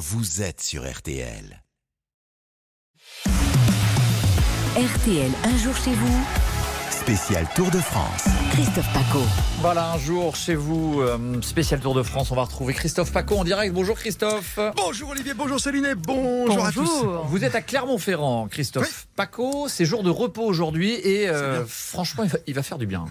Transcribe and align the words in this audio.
vous 0.00 0.40
êtes 0.40 0.62
sur 0.62 0.90
RTL. 0.90 1.62
RTL, 4.74 5.30
un 5.44 5.56
jour 5.58 5.76
chez 5.76 5.92
vous, 5.92 6.24
Spécial 7.10 7.44
Tour 7.56 7.72
de 7.72 7.78
France. 7.78 8.26
Christophe 8.52 8.92
Paco. 8.92 9.18
Voilà, 9.60 9.90
un 9.94 9.98
jour 9.98 10.36
chez 10.36 10.54
vous, 10.54 11.00
euh, 11.00 11.42
spécial 11.42 11.80
Tour 11.80 11.92
de 11.96 12.04
France, 12.04 12.30
on 12.30 12.36
va 12.36 12.44
retrouver 12.44 12.72
Christophe 12.72 13.10
Paco 13.12 13.36
en 13.36 13.42
direct. 13.42 13.74
Bonjour 13.74 13.96
Christophe. 13.98 14.60
Bonjour 14.76 15.10
Olivier, 15.10 15.34
bonjour 15.34 15.58
Céline 15.58 15.86
et 15.86 15.94
bonjour, 15.96 16.64
à 16.64 16.70
tous. 16.70 17.04
Vous 17.26 17.44
êtes 17.44 17.56
à 17.56 17.62
Clermont-Ferrand, 17.62 18.46
Christophe 18.48 19.08
Paco. 19.16 19.66
C'est 19.68 19.84
jour 19.84 20.04
de 20.04 20.10
repos 20.10 20.44
aujourd'hui 20.44 20.92
et 20.92 21.28
euh, 21.28 21.64
franchement, 21.66 22.22
il 22.22 22.30
va, 22.30 22.38
il 22.46 22.54
va 22.54 22.62
faire 22.62 22.78
du 22.78 22.86
bien. 22.86 23.04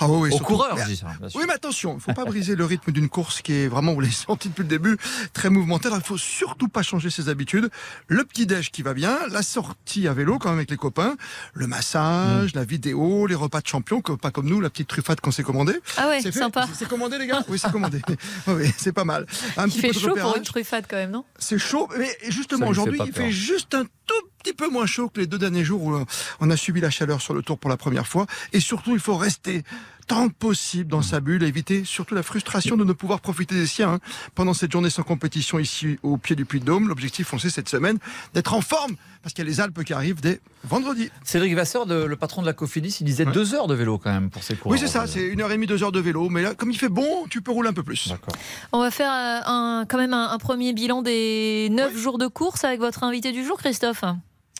Ah 0.00 0.06
oui, 0.08 0.28
oui, 0.30 0.30
Au 0.32 0.38
coureur, 0.38 0.76
mais- 0.76 0.82
je 0.84 0.88
dis 0.88 0.96
ça. 0.96 1.06
bien 1.18 1.28
sûr. 1.30 1.40
Oui, 1.40 1.46
mais 1.48 1.54
attention, 1.54 1.92
il 1.92 1.96
ne 1.96 2.00
faut 2.00 2.12
pas 2.14 2.24
briser 2.26 2.56
le 2.56 2.64
rythme 2.66 2.92
d'une 2.92 3.08
course 3.08 3.40
qui 3.42 3.52
est 3.54 3.68
vraiment, 3.68 3.94
vous 3.94 4.00
l'avez 4.00 4.12
senti 4.28 4.48
depuis 4.50 4.62
le 4.62 4.68
début, 4.68 4.96
très 5.32 5.48
mouvementée. 5.50 5.86
Alors, 5.88 5.98
il 5.98 6.06
faut 6.06 6.18
surtout 6.18 6.68
pas 6.68 6.82
changer 6.82 7.08
ses 7.10 7.28
habitudes. 7.30 7.70
Le 8.06 8.24
petit-déj 8.24 8.70
qui 8.70 8.82
va 8.82 8.92
bien, 8.94 9.18
la 9.30 9.42
sortie 9.42 10.06
à 10.08 10.12
vélo 10.14 10.38
quand 10.38 10.50
même 10.50 10.58
avec 10.58 10.70
les 10.70 10.76
copains, 10.76 11.16
le 11.54 11.66
Mm. 11.66 11.70
massage, 11.70 12.54
la 12.54 12.64
vidéo, 12.64 13.26
les 13.30 13.34
repas 13.36 13.60
de 13.62 13.66
champion, 13.66 14.02
que- 14.02 14.12
pas 14.12 14.30
comme 14.30 14.46
nous, 14.48 14.60
la 14.60 14.68
petite 14.68 14.88
truffade 14.88 15.20
qu'on 15.20 15.30
s'est 15.30 15.42
commandée. 15.42 15.74
Ah 15.96 16.08
ouais, 16.08 16.20
C'est 16.20 16.32
sympa. 16.32 16.68
C'est- 16.74 16.86
commandé, 16.88 17.16
les 17.18 17.26
gars 17.26 17.42
Oui, 17.48 17.58
c'est 17.58 17.70
commandé. 17.72 18.02
Oui, 18.08 18.16
oui, 18.48 18.72
c'est 18.76 18.92
pas 18.92 19.04
mal. 19.04 19.26
Un 19.56 19.66
Il 19.66 19.70
petit 19.72 19.80
fait 19.80 19.88
peu 19.88 19.94
de 19.94 19.98
chaud 20.00 20.14
pour 20.16 20.36
une 20.36 20.42
truffade 20.42 20.84
quand 20.88 20.96
même, 20.96 21.10
non? 21.12 21.24
C'est 21.38 21.58
chaud, 21.58 21.88
mais 21.98 22.10
justement 22.28 22.66
aujourd'hui, 22.68 23.00
il 23.06 23.12
fait 23.12 23.30
juste 23.30 23.74
un 23.74 23.84
tout 23.84 24.14
petit 24.42 24.52
peu 24.52 24.68
moins 24.68 24.86
chaud 24.86 25.08
que 25.08 25.20
les 25.20 25.26
deux 25.26 25.38
derniers 25.38 25.64
jours 25.64 25.82
où 25.82 25.94
euh, 25.94 26.04
on 26.40 26.50
a 26.50 26.56
subi 26.56 26.80
la 26.80 26.90
chaleur 26.90 27.20
sur 27.22 27.32
le 27.34 27.42
tour 27.42 27.58
pour 27.58 27.70
la 27.70 27.76
première 27.76 28.06
fois. 28.06 28.26
Et 28.52 28.60
surtout, 28.60 28.92
il 28.94 29.00
faut 29.00 29.16
rester 29.16 29.62
tant 30.10 30.28
que 30.28 30.34
possible 30.34 30.90
dans 30.90 31.02
sa 31.02 31.20
bulle, 31.20 31.44
éviter 31.44 31.84
surtout 31.84 32.16
la 32.16 32.24
frustration 32.24 32.76
de 32.76 32.82
ne 32.82 32.92
pouvoir 32.92 33.20
profiter 33.20 33.54
des 33.54 33.68
siens 33.68 33.92
hein, 33.94 33.98
pendant 34.34 34.54
cette 34.54 34.72
journée 34.72 34.90
sans 34.90 35.04
compétition 35.04 35.60
ici 35.60 36.00
au 36.02 36.16
pied 36.16 36.34
du 36.34 36.44
Puy-de-Dôme. 36.44 36.88
L'objectif, 36.88 37.32
on 37.32 37.38
sait, 37.38 37.48
cette 37.48 37.68
semaine, 37.68 37.98
d'être 38.34 38.52
en 38.52 38.60
forme 38.60 38.96
parce 39.22 39.34
qu'il 39.34 39.44
y 39.44 39.46
a 39.46 39.50
les 39.50 39.60
Alpes 39.60 39.84
qui 39.84 39.92
arrivent 39.92 40.20
dès 40.20 40.40
vendredi. 40.64 41.10
Cédric 41.22 41.54
Vasseur, 41.54 41.86
de- 41.86 42.02
le 42.06 42.16
patron 42.16 42.40
de 42.42 42.46
la 42.46 42.54
Cofidis, 42.54 42.96
il 43.00 43.04
disait 43.04 43.24
Ouais. 43.24 43.30
deux 43.32 43.54
heures 43.54 43.68
de 43.68 43.74
vélo 43.74 43.98
quand 43.98 44.10
même 44.12 44.30
pour 44.30 44.42
ses 44.42 44.56
cours. 44.56 44.72
Oui, 44.72 44.78
c'est 44.80 44.88
ça, 44.88 45.06
c'est 45.06 45.24
une 45.24 45.40
heure 45.42 45.50
et 45.52 45.54
demie, 45.54 45.68
deux 45.68 45.84
heures 45.84 45.92
de 45.92 46.00
vélo. 46.00 46.28
Mais 46.28 46.42
là, 46.42 46.54
comme 46.56 46.72
il 46.72 46.78
fait 46.78 46.88
bon, 46.88 47.26
tu 47.30 47.40
peux 47.40 47.52
rouler 47.52 47.68
un 47.68 47.72
peu 47.72 47.84
plus. 47.84 48.08
D'accord. 48.08 48.34
On 48.72 48.80
va 48.80 48.90
faire 48.90 49.12
euh, 49.12 49.40
un, 49.46 49.84
quand 49.88 49.98
même 49.98 50.12
un, 50.14 50.30
un 50.30 50.38
premier 50.38 50.72
bilan 50.72 51.02
des 51.02 51.68
9 51.70 51.96
jours 51.96 52.18
de 52.18 52.26
course 52.26 52.64
avec 52.64 52.80
votre 52.80 53.04
invité 53.04 53.30
du 53.30 53.44
jour, 53.44 53.58
Christophe. 53.58 54.02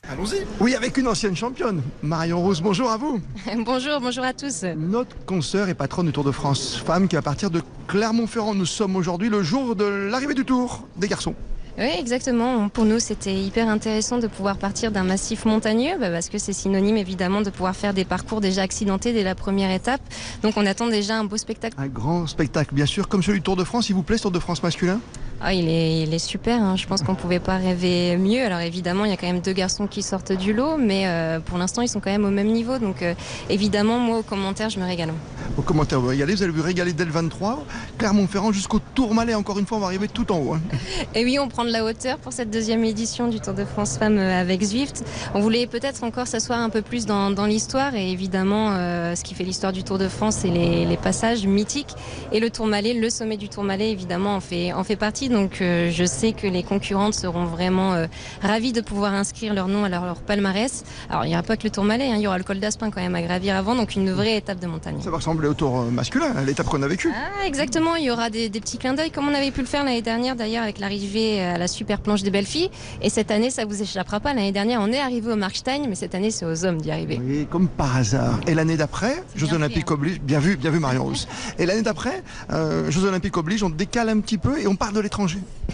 Allons-y. 0.08 0.44
Oui, 0.60 0.74
avec 0.74 0.96
une 0.96 1.06
ancienne 1.06 1.36
championne, 1.36 1.82
Marion 2.02 2.40
Rose. 2.42 2.60
Bonjour 2.62 2.90
à 2.90 2.96
vous. 2.96 3.20
Bonjour, 3.64 4.00
bonjour 4.00 4.24
à 4.24 4.32
tous. 4.32 4.64
Notre 4.76 5.14
consoeur 5.24 5.68
et 5.68 5.74
patronne 5.74 6.06
du 6.06 6.12
Tour 6.12 6.24
de 6.24 6.32
France, 6.32 6.82
femme 6.84 7.06
qui 7.06 7.16
va 7.16 7.22
partir 7.22 7.50
de 7.50 7.62
Clermont-Ferrand. 7.86 8.54
Nous 8.54 8.66
sommes 8.66 8.96
aujourd'hui 8.96 9.28
le 9.28 9.42
jour 9.42 9.76
de 9.76 9.84
l'arrivée 9.84 10.34
du 10.34 10.44
Tour 10.44 10.86
des 10.96 11.06
garçons. 11.06 11.34
Oui, 11.78 11.88
exactement. 11.98 12.68
Pour 12.68 12.84
nous, 12.86 12.98
c'était 12.98 13.34
hyper 13.34 13.68
intéressant 13.68 14.18
de 14.18 14.26
pouvoir 14.26 14.56
partir 14.58 14.90
d'un 14.90 15.04
massif 15.04 15.44
montagneux, 15.44 15.96
bah, 16.00 16.10
parce 16.10 16.28
que 16.28 16.38
c'est 16.38 16.52
synonyme 16.52 16.96
évidemment 16.96 17.42
de 17.42 17.50
pouvoir 17.50 17.76
faire 17.76 17.94
des 17.94 18.04
parcours 18.04 18.40
déjà 18.40 18.62
accidentés 18.62 19.12
dès 19.12 19.22
la 19.22 19.34
première 19.34 19.70
étape. 19.70 20.00
Donc 20.42 20.56
on 20.56 20.66
attend 20.66 20.88
déjà 20.88 21.18
un 21.18 21.24
beau 21.24 21.36
spectacle. 21.36 21.76
Un 21.78 21.86
grand 21.86 22.26
spectacle, 22.26 22.74
bien 22.74 22.86
sûr, 22.86 23.06
comme 23.06 23.22
celui 23.22 23.38
du 23.38 23.44
Tour 23.44 23.56
de 23.56 23.64
France. 23.64 23.88
Il 23.90 23.94
vous 23.94 24.02
plaît, 24.02 24.16
ce 24.16 24.22
Tour 24.22 24.32
de 24.32 24.40
France 24.40 24.62
masculin 24.62 25.00
Ah, 25.42 25.54
il, 25.54 25.68
est, 25.68 26.02
il 26.02 26.12
est 26.12 26.18
super, 26.18 26.62
hein. 26.62 26.76
je 26.76 26.86
pense 26.86 27.00
qu'on 27.02 27.14
pouvait 27.14 27.38
pas 27.38 27.56
rêver 27.56 28.16
mieux. 28.18 28.44
Alors 28.44 28.60
évidemment, 28.60 29.06
il 29.06 29.10
y 29.10 29.14
a 29.14 29.16
quand 29.16 29.26
même 29.26 29.40
deux 29.40 29.54
garçons 29.54 29.86
qui 29.86 30.02
sortent 30.02 30.32
du 30.32 30.52
lot, 30.52 30.76
mais 30.76 31.04
euh, 31.06 31.40
pour 31.40 31.56
l'instant, 31.56 31.80
ils 31.80 31.88
sont 31.88 32.00
quand 32.00 32.10
même 32.10 32.26
au 32.26 32.30
même 32.30 32.48
niveau. 32.48 32.78
Donc 32.78 33.02
euh, 33.02 33.14
évidemment, 33.48 33.98
moi, 33.98 34.18
aux 34.18 34.22
commentaires, 34.22 34.68
je 34.68 34.78
me 34.78 34.84
régale. 34.84 35.14
Au 35.56 35.62
commentaire, 35.62 35.98
vous 35.98 36.08
régalez, 36.08 36.34
vous 36.34 36.42
allez 36.42 36.52
vous 36.52 36.62
régaler 36.62 36.92
dès 36.92 37.06
le 37.06 37.10
23. 37.10 37.64
Clermont-Ferrand 37.96 38.52
jusqu'au 38.52 38.80
Tourmalet, 38.94 39.34
encore 39.34 39.58
une 39.58 39.64
fois, 39.66 39.78
on 39.78 39.80
va 39.80 39.86
arriver 39.86 40.08
tout 40.08 40.30
en 40.30 40.38
haut. 40.38 40.52
hein. 40.54 40.60
Et 41.14 41.24
oui, 41.24 41.38
on 41.38 41.48
prend 41.48 41.64
de 41.64 41.70
la 41.70 41.84
hauteur 41.86 42.18
pour 42.18 42.34
cette 42.34 42.50
deuxième 42.50 42.84
édition 42.84 43.28
du 43.28 43.40
Tour 43.40 43.54
de 43.54 43.64
France 43.64 43.96
Femmes 43.96 44.18
euh, 44.18 44.40
avec 44.40 44.62
Zwift. 44.62 45.02
On 45.34 45.40
voulait 45.40 45.66
peut-être 45.66 46.04
encore 46.04 46.26
s'asseoir 46.26 46.60
un 46.60 46.68
peu 46.68 46.82
plus 46.82 47.06
dans, 47.06 47.30
dans 47.30 47.46
l'histoire 47.46 47.94
et 47.94 48.10
évidemment, 48.12 48.72
euh, 48.72 49.14
ce 49.14 49.24
qui 49.24 49.34
fait 49.34 49.44
l'histoire 49.44 49.72
du 49.72 49.84
Tour 49.84 49.96
de 49.96 50.08
France, 50.08 50.36
c'est 50.40 50.48
les, 50.50 50.84
les 50.84 50.96
passages 50.98 51.46
mythiques. 51.46 51.94
Et 52.30 52.40
le 52.40 52.50
Tourmalet, 52.50 52.92
le 52.92 53.08
sommet 53.08 53.38
du 53.38 53.48
Tourmalet, 53.48 53.90
évidemment, 53.90 54.36
en 54.36 54.40
fait, 54.40 54.74
en 54.74 54.84
fait 54.84 54.96
partie. 54.96 55.29
Donc 55.30 55.60
euh, 55.60 55.90
je 55.90 56.04
sais 56.04 56.32
que 56.32 56.46
les 56.46 56.62
concurrentes 56.62 57.14
seront 57.14 57.44
vraiment 57.44 57.94
euh, 57.94 58.06
ravies 58.42 58.72
de 58.72 58.80
pouvoir 58.80 59.14
inscrire 59.14 59.54
leur 59.54 59.68
nom 59.68 59.84
à 59.84 59.88
leur, 59.88 60.04
leur 60.04 60.20
palmarès. 60.20 60.84
Alors 61.08 61.24
il 61.24 61.28
n'y 61.28 61.34
aura 61.34 61.42
pas 61.42 61.56
que 61.56 61.64
le 61.64 61.70
Tourmalet, 61.70 62.10
hein, 62.10 62.16
il 62.16 62.22
y 62.22 62.26
aura 62.26 62.38
le 62.38 62.44
col 62.44 62.58
d'Aspin 62.58 62.90
quand 62.90 63.00
même 63.00 63.14
à 63.14 63.22
gravir 63.22 63.56
avant, 63.56 63.74
donc 63.74 63.94
une 63.94 64.10
vraie 64.10 64.36
étape 64.36 64.58
de 64.58 64.66
montagne. 64.66 64.96
Ça 65.00 65.10
va 65.10 65.18
ressembler 65.18 65.48
au 65.48 65.54
Tour 65.54 65.80
euh, 65.80 65.90
masculin, 65.90 66.32
à 66.36 66.42
l'étape 66.42 66.66
qu'on 66.66 66.82
a 66.82 66.88
vécue. 66.88 67.12
Ah, 67.14 67.46
exactement, 67.46 67.96
il 67.96 68.04
y 68.04 68.10
aura 68.10 68.28
des, 68.28 68.48
des 68.48 68.60
petits 68.60 68.78
clins 68.78 68.94
d'œil 68.94 69.10
comme 69.10 69.28
on 69.28 69.34
avait 69.34 69.52
pu 69.52 69.60
le 69.60 69.66
faire 69.66 69.84
l'année 69.84 70.02
dernière 70.02 70.34
d'ailleurs 70.34 70.64
avec 70.64 70.78
l'arrivée 70.78 71.40
à 71.42 71.58
la 71.58 71.68
super 71.68 72.00
planche 72.00 72.22
des 72.22 72.30
belles 72.30 72.46
filles. 72.46 72.70
Et 73.00 73.10
cette 73.10 73.30
année, 73.30 73.50
ça 73.50 73.64
vous 73.64 73.80
échappera 73.80 74.18
pas. 74.18 74.34
L'année 74.34 74.52
dernière, 74.52 74.80
on 74.82 74.88
est 74.88 74.98
arrivé 74.98 75.32
au 75.32 75.36
Markstein, 75.36 75.86
mais 75.88 75.94
cette 75.94 76.14
année, 76.14 76.30
c'est 76.30 76.44
aux 76.44 76.64
hommes 76.64 76.80
d'y 76.80 76.90
arriver. 76.90 77.20
Oui, 77.22 77.46
comme 77.48 77.68
par 77.68 77.96
hasard. 77.96 78.40
Et 78.46 78.54
l'année 78.54 78.76
d'après, 78.76 79.22
Jeux 79.36 79.52
Olympiques 79.52 79.90
hein. 79.90 79.94
oblige, 79.94 80.20
bien 80.20 80.40
vu, 80.40 80.56
bien 80.56 80.70
vu 80.70 80.80
Marion 80.80 81.04
Rousse. 81.04 81.28
Et 81.58 81.66
l'année 81.66 81.82
d'après, 81.82 82.22
euh, 82.52 82.90
Jeux 82.90 83.04
Olympiques 83.04 83.36
oblige, 83.36 83.62
on 83.62 83.70
décale 83.70 84.08
un 84.08 84.18
petit 84.20 84.38
peu 84.38 84.60
et 84.60 84.66
on 84.66 84.74
part 84.74 84.92
de 84.92 85.00
l'étranger. 85.00 85.19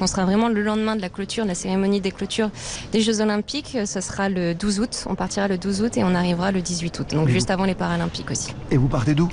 On 0.00 0.06
sera 0.06 0.24
vraiment 0.26 0.48
le 0.48 0.62
lendemain 0.62 0.94
de 0.96 1.00
la 1.00 1.08
clôture, 1.08 1.44
de 1.44 1.48
la 1.48 1.54
cérémonie 1.54 2.00
des 2.02 2.10
clôtures 2.10 2.50
des 2.92 3.00
Jeux 3.00 3.20
Olympiques. 3.22 3.78
Ce 3.86 4.00
sera 4.00 4.28
le 4.28 4.54
12 4.54 4.80
août. 4.80 5.04
On 5.08 5.14
partira 5.14 5.48
le 5.48 5.56
12 5.56 5.82
août 5.82 5.96
et 5.96 6.04
on 6.04 6.14
arrivera 6.14 6.52
le 6.52 6.60
18 6.60 6.98
août. 7.00 7.06
Donc 7.14 7.28
juste 7.28 7.50
avant 7.50 7.64
les 7.64 7.74
Paralympiques 7.74 8.30
aussi. 8.30 8.52
Et 8.70 8.76
vous 8.76 8.88
partez 8.88 9.14
d'où? 9.14 9.28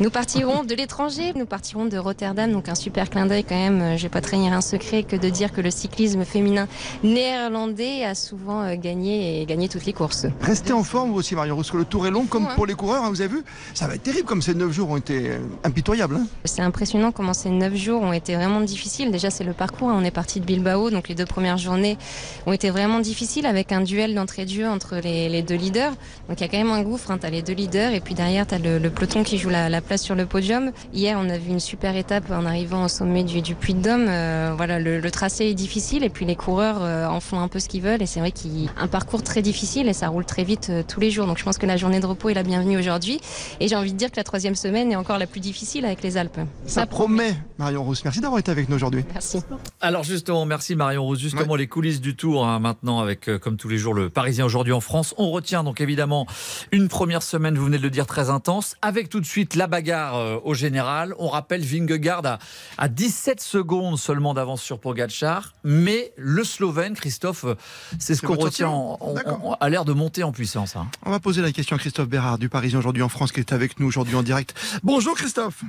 Nous 0.00 0.10
partirons 0.10 0.64
de 0.64 0.74
l'étranger. 0.74 1.32
Nous 1.36 1.46
partirons 1.46 1.86
de 1.86 1.96
Rotterdam. 1.98 2.50
Donc 2.52 2.68
un 2.68 2.74
super 2.74 3.10
clin 3.10 3.26
d'œil 3.26 3.44
quand 3.44 3.54
même. 3.54 3.96
Je 3.96 4.02
vais 4.02 4.08
pas 4.08 4.20
trahir 4.20 4.52
un 4.52 4.60
secret 4.60 5.04
que 5.04 5.14
de 5.16 5.28
dire 5.28 5.52
que 5.52 5.60
le 5.60 5.70
cyclisme 5.70 6.24
féminin 6.24 6.66
néerlandais 7.04 8.04
a 8.04 8.14
souvent 8.14 8.62
euh, 8.62 8.74
gagné 8.76 9.40
et 9.40 9.46
gagné 9.46 9.68
toutes 9.68 9.84
les 9.86 9.92
courses. 9.92 10.26
Restez 10.40 10.72
en 10.72 10.82
forme 10.84 11.10
vous 11.10 11.18
aussi 11.18 11.34
Marion 11.34 11.54
Rousse, 11.56 11.70
que 11.70 11.76
le 11.76 11.84
tour 11.84 12.06
est 12.06 12.10
long 12.10 12.26
comme 12.26 12.46
Ouais. 12.46 12.54
pour 12.54 12.66
les 12.66 12.74
coureurs, 12.74 13.04
hein, 13.04 13.10
vous 13.10 13.20
avez 13.20 13.30
vu 13.34 13.42
Ça 13.74 13.86
va 13.88 13.94
être 13.96 14.02
terrible 14.02 14.24
comme 14.26 14.42
ces 14.42 14.54
9 14.54 14.70
jours 14.72 14.90
ont 14.90 14.96
été 14.96 15.30
euh, 15.30 15.38
impitoyables. 15.64 16.16
hein. 16.16 16.26
C'est 16.44 16.62
impressionnant 16.62 17.10
comment 17.12 17.34
ces 17.34 17.50
neuf 17.50 17.74
jours 17.74 18.02
ont 18.02 18.12
été 18.12 18.34
vraiment 18.36 18.60
difficiles. 18.60 19.10
Déjà, 19.10 19.30
c'est 19.30 19.44
le 19.44 19.52
parcours. 19.58 19.90
hein. 19.90 19.96
On 20.00 20.04
est 20.04 20.10
parti 20.10 20.40
de 20.40 20.46
Bilbao, 20.46 20.88
donc 20.90 21.08
les 21.08 21.14
deux 21.14 21.26
premières 21.26 21.58
journées 21.58 21.98
ont 22.46 22.52
été 22.52 22.70
vraiment 22.70 23.00
difficiles 23.00 23.44
avec 23.44 23.72
un 23.72 23.82
duel 23.82 24.14
d'entrée 24.14 24.46
de 24.46 24.50
jeu 24.50 24.66
entre 24.66 24.96
les, 24.96 25.28
les 25.28 25.42
deux 25.42 25.56
leaders. 25.56 25.92
Donc 26.28 26.40
il 26.40 26.40
y 26.40 26.44
a 26.44 26.48
quand 26.48 26.56
même 26.56 26.70
un 26.70 26.82
gouffre. 26.82 27.10
Hein. 27.10 27.18
Tu 27.18 27.26
as 27.26 27.30
les 27.30 27.42
deux 27.42 27.52
leaders 27.52 27.92
et 27.92 28.00
puis 28.00 28.14
derrière, 28.14 28.46
tu 28.46 28.54
as 28.54 28.58
le, 28.58 28.78
le 28.78 28.90
peloton 28.90 29.22
qui 29.22 29.36
joue 29.36 29.50
la, 29.50 29.68
la 29.68 29.80
place 29.82 30.02
sur 30.02 30.14
le 30.14 30.24
podium. 30.24 30.70
Hier, 30.94 31.18
on 31.20 31.28
a 31.28 31.36
vu 31.36 31.50
une 31.50 31.60
super 31.60 31.96
étape 31.96 32.30
en 32.30 32.46
arrivant 32.46 32.84
au 32.84 32.88
sommet 32.88 33.24
du, 33.24 33.42
du 33.42 33.54
Puy 33.54 33.74
de 33.74 33.82
Dôme. 33.82 34.06
Euh, 34.08 34.54
voilà, 34.56 34.78
le, 34.78 35.00
le 35.00 35.10
tracé 35.10 35.46
est 35.46 35.54
difficile 35.54 36.04
et 36.04 36.08
puis 36.08 36.24
les 36.24 36.36
coureurs 36.36 36.78
euh, 36.80 37.06
en 37.06 37.20
font 37.20 37.40
un 37.40 37.48
peu 37.48 37.58
ce 37.58 37.68
qu'ils 37.68 37.82
veulent. 37.82 38.00
Et 38.02 38.06
c'est 38.06 38.20
vrai 38.20 38.30
qu'il 38.30 38.56
y 38.64 38.68
a 38.68 38.70
un 38.80 38.86
parcours 38.88 39.22
très 39.22 39.42
difficile 39.42 39.88
et 39.88 39.92
ça 39.92 40.08
roule 40.08 40.24
très 40.24 40.44
vite 40.44 40.68
euh, 40.70 40.82
tous 40.86 41.00
les 41.00 41.10
jours. 41.10 41.26
Donc 41.26 41.38
je 41.38 41.44
pense 41.44 41.58
que 41.58 41.66
la 41.66 41.76
journée 41.76 42.00
de 42.00 42.06
repos 42.06 42.28
est 42.28 42.34
la 42.34 42.44
bienvenue 42.44 42.78
aujourd'hui. 42.78 43.20
Et 43.60 43.66
j'ai 43.68 43.76
envie 43.76 43.92
de 43.92 43.98
dire 43.98 44.10
que 44.10 44.16
la 44.16 44.24
troisième 44.24 44.54
semaine 44.54 44.92
est 44.92 44.96
encore 44.96 45.18
la 45.18 45.26
plus 45.26 45.40
difficile 45.40 45.84
avec 45.84 46.02
les 46.02 46.16
Alpes. 46.16 46.38
Ça 46.66 46.86
promet 46.86 47.34
Marion 47.58 47.82
Rousse. 47.82 48.04
Merci 48.04 48.20
d'avoir 48.20 48.38
été 48.38 48.50
avec 48.50 48.68
nous 48.68 48.76
aujourd'hui. 48.76 49.04
Merci. 49.12 49.40
Alors 49.80 50.02
justement, 50.02 50.44
merci 50.44 50.74
Marion 50.74 51.04
Rose. 51.04 51.20
Justement, 51.20 51.54
les 51.56 51.68
coulisses 51.68 52.00
du 52.00 52.16
Tour 52.16 52.46
hein, 52.46 52.58
maintenant 52.58 53.00
avec, 53.00 53.28
euh, 53.28 53.38
comme 53.38 53.56
tous 53.56 53.68
les 53.68 53.78
jours, 53.78 53.94
le 53.94 54.10
Parisien 54.10 54.44
aujourd'hui 54.44 54.72
en 54.72 54.80
France. 54.80 55.14
On 55.18 55.30
retient 55.30 55.62
donc 55.64 55.80
évidemment 55.80 56.26
une 56.72 56.88
première 56.88 57.22
semaine, 57.22 57.56
vous 57.56 57.64
venez 57.64 57.78
de 57.78 57.82
le 57.82 57.90
dire, 57.90 58.06
très 58.06 58.28
intense, 58.28 58.74
avec 58.82 59.08
tout 59.08 59.20
de 59.20 59.26
suite 59.26 59.54
la 59.54 59.66
bagarre 59.66 60.16
euh, 60.16 60.38
au 60.44 60.54
général. 60.54 61.14
On 61.18 61.28
rappelle 61.28 61.62
Vingegaard 61.62 62.26
à, 62.26 62.38
à 62.76 62.88
17 62.88 63.40
secondes 63.40 63.98
seulement 63.98 64.34
d'avance 64.34 64.62
sur 64.62 64.80
Pogacar, 64.80 65.52
mais 65.64 66.12
le 66.16 66.44
Slovène, 66.44 66.94
Christophe, 66.94 67.44
euh, 67.44 67.54
c'est 67.98 68.14
ce 68.14 68.22
qu'on 68.22 68.34
retient, 68.36 68.70
on- 68.70 69.52
a 69.60 69.68
l'air 69.68 69.84
de 69.84 69.92
monter 69.92 70.24
en 70.24 70.32
puissance. 70.32 70.76
hein. 70.76 70.88
On 71.06 71.10
va 71.10 71.20
poser 71.20 71.40
la 71.40 71.52
question 71.52 71.76
à 71.76 71.78
Christophe 71.78 72.08
Bérard 72.08 72.38
du 72.38 72.48
Parisien 72.48 72.78
aujourd'hui 72.80 73.02
en 73.02 73.08
France 73.08 73.32
qui 73.32 73.40
est 73.40 73.52
avec 73.52 73.78
nous 73.80 73.86
aujourd'hui 73.86 74.16
en 74.16 74.22
direct. 74.22 74.54
Bonjour 74.82 75.14
Christophe. 75.14 75.62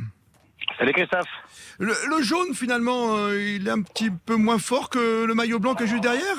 Salut 0.79 0.93
Christophe. 0.93 1.27
Le, 1.77 1.93
le 2.09 2.23
jaune 2.23 2.53
finalement, 2.55 3.17
euh, 3.17 3.37
il 3.37 3.67
est 3.67 3.71
un 3.71 3.81
petit 3.81 4.09
peu 4.09 4.37
moins 4.37 4.57
fort 4.59 4.89
que 4.89 5.25
le 5.25 5.33
maillot 5.33 5.59
blanc 5.59 5.75
que 5.75 5.85
juste 5.85 6.03
derrière? 6.03 6.37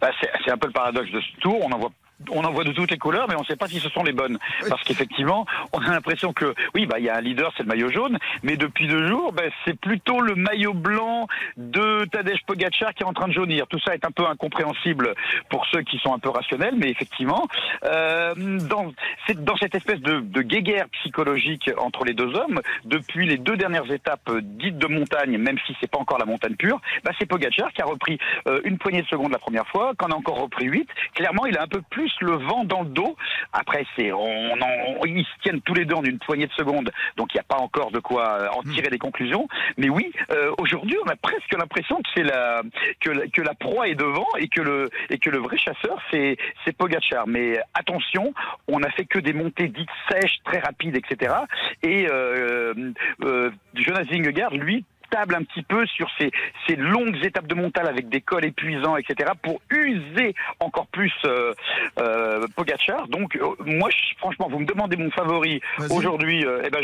Bah, 0.00 0.10
c'est 0.20 0.30
c'est 0.42 0.50
un 0.50 0.56
peu 0.56 0.68
le 0.68 0.72
paradoxe 0.72 1.10
de 1.10 1.20
ce 1.20 1.40
tour. 1.40 1.58
On 1.62 1.70
en 1.72 1.78
voit 1.78 1.92
on 2.30 2.44
en 2.44 2.52
voit 2.52 2.64
de 2.64 2.72
toutes 2.72 2.90
les 2.90 2.98
couleurs, 2.98 3.26
mais 3.28 3.36
on 3.36 3.40
ne 3.40 3.44
sait 3.46 3.56
pas 3.56 3.68
si 3.68 3.80
ce 3.80 3.88
sont 3.90 4.02
les 4.02 4.12
bonnes. 4.12 4.38
Parce 4.68 4.82
qu'effectivement, 4.84 5.46
on 5.72 5.78
a 5.80 5.90
l'impression 5.90 6.32
que, 6.32 6.54
oui, 6.74 6.86
bah, 6.86 6.98
il 6.98 7.04
y 7.04 7.08
a 7.08 7.16
un 7.16 7.20
leader, 7.20 7.52
c'est 7.56 7.62
le 7.62 7.68
maillot 7.68 7.90
jaune, 7.90 8.18
mais 8.42 8.56
depuis 8.56 8.88
deux 8.88 9.06
jours, 9.06 9.32
bah, 9.32 9.44
c'est 9.64 9.78
plutôt 9.78 10.20
le 10.20 10.34
maillot 10.34 10.74
blanc 10.74 11.26
de 11.56 12.04
Tadej 12.06 12.42
Pogacar 12.46 12.94
qui 12.94 13.02
est 13.02 13.06
en 13.06 13.12
train 13.12 13.28
de 13.28 13.32
jaunir. 13.32 13.66
Tout 13.68 13.78
ça 13.80 13.94
est 13.94 14.04
un 14.04 14.10
peu 14.10 14.26
incompréhensible 14.26 15.14
pour 15.48 15.66
ceux 15.66 15.82
qui 15.82 15.98
sont 15.98 16.12
un 16.12 16.18
peu 16.18 16.30
rationnels, 16.30 16.74
mais 16.76 16.90
effectivement, 16.90 17.46
euh, 17.84 18.34
dans, 18.68 18.92
c'est 19.26 19.42
dans 19.42 19.56
cette 19.56 19.74
espèce 19.74 20.00
de, 20.00 20.20
de 20.20 20.42
guéguerre 20.42 20.88
psychologique 21.00 21.70
entre 21.78 22.04
les 22.04 22.14
deux 22.14 22.34
hommes, 22.34 22.60
depuis 22.84 23.26
les 23.26 23.36
deux 23.36 23.56
dernières 23.56 23.90
étapes 23.90 24.30
dites 24.42 24.78
de 24.78 24.86
montagne, 24.86 25.38
même 25.38 25.58
si 25.66 25.76
c'est 25.80 25.90
pas 25.90 25.98
encore 25.98 26.18
la 26.18 26.26
montagne 26.26 26.56
pure, 26.56 26.80
bah, 27.04 27.12
c'est 27.18 27.26
Pogacar 27.26 27.72
qui 27.72 27.82
a 27.82 27.86
repris 27.86 28.18
euh, 28.46 28.60
une 28.64 28.78
poignée 28.78 29.02
de 29.02 29.06
secondes 29.06 29.32
la 29.32 29.38
première 29.38 29.66
fois, 29.68 29.92
qu'en 29.96 30.08
a 30.08 30.14
encore 30.14 30.40
repris 30.40 30.66
huit. 30.66 30.88
Clairement, 31.14 31.46
il 31.46 31.56
a 31.56 31.62
un 31.62 31.68
peu 31.68 31.82
plus 31.90 32.07
plus 32.16 32.26
le 32.26 32.36
vent 32.36 32.64
dans 32.64 32.82
le 32.82 32.88
dos. 32.88 33.16
Après, 33.52 33.84
c'est 33.96 34.12
on, 34.12 34.52
en- 34.52 35.04
ils 35.06 35.24
se 35.24 35.42
tiennent 35.42 35.60
tous 35.62 35.74
les 35.74 35.84
deux 35.84 35.94
en 35.94 36.04
une 36.04 36.18
poignée 36.18 36.46
de 36.46 36.52
secondes, 36.52 36.90
donc 37.16 37.32
il 37.34 37.36
n'y 37.36 37.40
a 37.40 37.44
pas 37.44 37.58
encore 37.58 37.90
de 37.90 37.98
quoi 38.00 38.38
euh, 38.40 38.48
en 38.56 38.62
tirer 38.62 38.88
des 38.88 38.98
conclusions. 38.98 39.48
Mais 39.76 39.88
oui, 39.88 40.12
euh, 40.30 40.52
aujourd'hui, 40.58 40.96
on 41.04 41.08
a 41.08 41.16
presque 41.16 41.52
l'impression 41.58 41.96
que 41.96 42.08
c'est 42.14 42.22
la 42.24 42.62
que, 43.00 43.10
la- 43.10 43.26
que 43.28 43.42
la 43.42 43.54
proie 43.54 43.88
est 43.88 43.94
devant 43.94 44.26
et 44.38 44.48
que 44.48 44.60
le 44.62 44.88
et 45.10 45.18
que 45.18 45.30
le 45.30 45.38
vrai 45.38 45.56
chasseur 45.58 46.00
c'est 46.10 46.36
c'est 46.64 46.76
Pogacar. 46.76 47.26
Mais 47.26 47.58
attention, 47.74 48.32
on 48.68 48.78
n'a 48.80 48.90
fait 48.90 49.04
que 49.04 49.18
des 49.18 49.32
montées 49.32 49.68
dites 49.68 49.88
sèches, 50.10 50.38
très 50.44 50.58
rapides, 50.60 50.96
etc. 50.96 51.34
Et 51.82 52.06
euh, 52.10 52.92
euh, 53.24 53.50
Jonas 53.74 54.04
Vingegaard, 54.10 54.54
lui 54.54 54.84
table 55.10 55.34
un 55.34 55.42
petit 55.42 55.62
peu 55.62 55.86
sur 55.86 56.08
ces, 56.18 56.30
ces 56.66 56.76
longues 56.76 57.16
étapes 57.24 57.46
de 57.46 57.54
montagne 57.54 57.86
avec 57.86 58.08
des 58.08 58.20
cols 58.20 58.44
épuisants, 58.44 58.96
etc., 58.96 59.30
pour 59.42 59.60
user 59.70 60.34
encore 60.60 60.86
plus 60.88 61.12
euh, 61.24 61.52
euh, 61.98 62.46
Pogacar. 62.56 63.08
Donc, 63.08 63.36
euh, 63.36 63.42
moi, 63.64 63.88
je- 63.90 64.16
franchement, 64.18 64.48
vous 64.50 64.58
me 64.60 64.64
demandez 64.66 64.96
mon 64.96 65.10
favori 65.10 65.60
aujourd'hui, 65.90 66.44
euh, 66.44 66.62
eh 66.64 66.70
ben, 66.70 66.80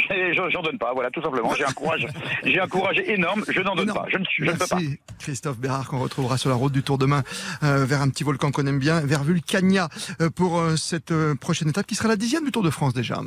j'en 0.50 0.62
donne 0.62 0.78
pas. 0.78 0.92
Voilà, 0.94 1.10
tout 1.10 1.22
simplement. 1.22 1.52
J'ai 1.54 1.64
un 1.64 1.72
courage, 1.72 2.06
j'ai 2.44 2.60
un 2.60 2.66
courage 2.68 2.98
énorme. 3.06 3.44
Je 3.48 3.60
n'en 3.60 3.74
donne 3.74 3.92
pas. 3.92 4.06
Je 4.08 4.18
ne, 4.18 4.24
suis- 4.24 4.44
je 4.44 4.50
ne 4.50 4.56
peux 4.56 4.66
pas. 4.66 4.76
Merci 4.76 4.98
Christophe 5.18 5.58
Bérard 5.58 5.88
qu'on 5.88 5.98
retrouvera 5.98 6.38
sur 6.38 6.50
la 6.50 6.56
route 6.56 6.72
du 6.72 6.82
Tour 6.82 6.98
demain 6.98 7.22
euh, 7.62 7.84
vers 7.84 8.00
un 8.02 8.08
petit 8.10 8.24
volcan 8.24 8.50
qu'on 8.50 8.66
aime 8.66 8.78
bien, 8.78 9.00
vers 9.00 9.22
Vulcania 9.24 9.88
euh, 10.20 10.30
pour 10.30 10.60
cette 10.76 11.12
prochaine 11.40 11.68
étape 11.68 11.86
qui 11.86 11.94
sera 11.94 12.08
la 12.08 12.16
dixième 12.16 12.44
du 12.44 12.50
Tour 12.52 12.62
de 12.62 12.70
France 12.70 12.94
déjà. 12.94 13.20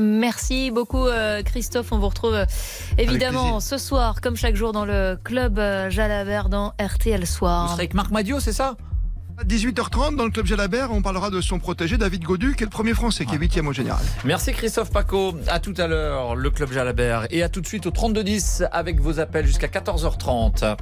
Merci 0.00 0.70
beaucoup 0.70 1.06
euh, 1.06 1.42
Christophe. 1.42 1.92
On 1.92 1.98
vous 1.98 2.08
retrouve 2.08 2.34
euh, 2.34 2.46
évidemment 2.98 3.60
ce 3.60 3.78
soir, 3.78 4.20
comme 4.20 4.36
chaque 4.36 4.56
jour, 4.56 4.72
dans 4.72 4.84
le 4.84 5.18
club 5.22 5.58
euh, 5.58 5.90
Jalabert 5.90 6.48
dans 6.48 6.74
RTL 6.80 7.20
Vous 7.20 7.26
Soir. 7.26 7.68
serez 7.70 7.80
avec 7.80 7.94
Marc 7.94 8.10
Madio, 8.10 8.40
c'est 8.40 8.52
ça? 8.52 8.76
À 9.36 9.44
18h30 9.44 10.14
dans 10.14 10.24
le 10.24 10.30
club 10.30 10.46
Jalabert, 10.46 10.92
on 10.92 11.02
parlera 11.02 11.28
de 11.28 11.40
son 11.40 11.58
protégé 11.58 11.96
David 11.96 12.22
Godu 12.22 12.54
qui 12.54 12.62
est 12.62 12.66
le 12.66 12.70
premier 12.70 12.94
français 12.94 13.24
qui 13.24 13.34
est 13.34 13.38
huitième 13.38 13.66
au 13.66 13.72
général. 13.72 14.02
Merci 14.24 14.52
Christophe 14.52 14.92
Paco. 14.92 15.34
À 15.48 15.58
tout 15.58 15.74
à 15.76 15.88
l'heure, 15.88 16.36
le 16.36 16.50
Club 16.50 16.70
Jalabert. 16.72 17.26
Et 17.30 17.42
à 17.42 17.48
tout 17.48 17.60
de 17.60 17.66
suite 17.66 17.86
au 17.86 17.90
3210 17.90 18.64
avec 18.70 19.00
vos 19.00 19.18
appels 19.18 19.46
jusqu'à 19.46 19.66
14h30. 19.66 20.76